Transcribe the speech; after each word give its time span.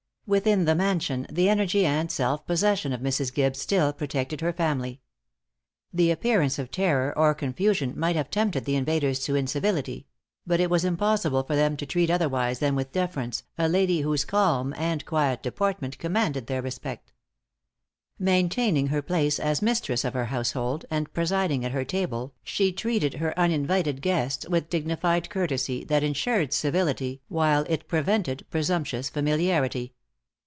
Within 0.27 0.63
the 0.63 0.75
mansion 0.75 1.27
the 1.29 1.49
energy 1.49 1.85
and 1.85 2.09
self 2.09 2.45
possession 2.45 2.93
of 2.93 3.01
Mrs. 3.01 3.33
Gibbes 3.33 3.57
still 3.59 3.91
protected 3.91 4.39
her 4.39 4.53
family. 4.53 5.01
The 5.91 6.09
appearance 6.09 6.57
of 6.57 6.71
terror 6.71 7.11
or 7.17 7.35
confusion 7.35 7.99
might 7.99 8.15
have 8.15 8.29
tempted 8.29 8.63
the 8.63 8.77
invaders 8.77 9.19
to 9.25 9.35
incivility; 9.35 10.07
but 10.47 10.61
it 10.61 10.69
was 10.69 10.85
impossible 10.85 11.43
for 11.43 11.57
them 11.57 11.75
to 11.75 11.85
treat 11.85 12.09
otherwise 12.09 12.59
than 12.59 12.75
with 12.75 12.93
deference, 12.93 13.43
a 13.57 13.67
lady 13.67 14.01
whose 14.01 14.23
calm 14.23 14.73
and 14.77 15.05
quiet 15.05 15.43
deportment 15.43 15.97
commanded 15.97 16.47
their 16.47 16.61
respect. 16.61 17.11
Maintaining 18.17 18.87
her 18.87 19.01
place 19.01 19.37
as 19.37 19.61
mistress 19.61 20.05
of 20.05 20.13
her 20.13 20.25
household, 20.25 20.85
and 20.89 21.13
presiding 21.13 21.65
at 21.65 21.73
her 21.73 21.83
table, 21.83 22.33
she 22.41 22.71
treated 22.71 23.15
her 23.15 23.37
uninvited 23.37 24.01
guests 24.01 24.47
with 24.47 24.63
a 24.65 24.69
dignified 24.69 25.29
courtesy 25.29 25.83
that 25.83 26.03
ensured 26.03 26.53
civility 26.53 27.21
while 27.27 27.65
it 27.67 27.89
prevented 27.89 28.45
presumptuous 28.49 29.09
familiarity. 29.09 29.93